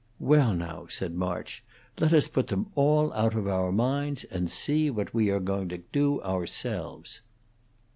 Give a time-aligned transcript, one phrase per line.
[0.19, 1.15] "Well, now," said Mrs.
[1.17, 1.63] March,
[1.99, 5.69] "let us put them all out of our minds and see what we are going
[5.69, 7.21] to do ourselves."